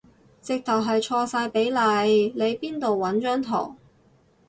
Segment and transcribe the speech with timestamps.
[0.41, 1.75] 直頭係錯晒比例，
[2.35, 3.75] 你邊度搵張圖